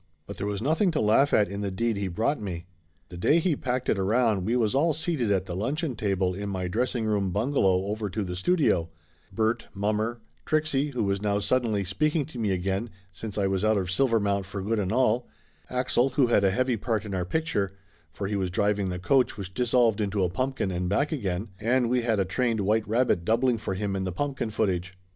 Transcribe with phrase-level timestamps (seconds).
[0.25, 2.65] But there was nothing to laugh at in the deed he brought me.
[3.11, 5.55] Laughter Limited 225 The day he packed it around we was all seated at the
[5.55, 8.89] luncheon table in my dressingroom bungalow over to the studio
[9.31, 13.63] Bert, mommer, Trixie, who was now sud denly speaking to me again since I was
[13.63, 15.27] out of Silver mount for good and all,
[15.69, 17.71] Axel, who had a heavy part in our picture,
[18.11, 21.49] for he was driving the coach which dis solved into a pumpkin and back again,
[21.59, 24.97] and we had a trained white rat doubling for him in the pumpkin footage.